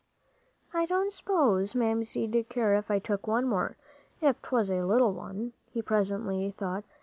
"I 0.73 0.87
don't 0.87 1.13
s'pose 1.13 1.75
Mamsie'd 1.75 2.49
care 2.49 2.73
if 2.73 2.89
I 2.89 2.97
took 2.97 3.27
one 3.27 3.45
more, 3.47 3.77
if 4.19 4.41
'twas 4.41 4.71
a 4.71 4.83
little 4.83 5.13
one," 5.13 5.53
he 5.69 5.83
presently 5.83 6.49
thought. 6.57 6.83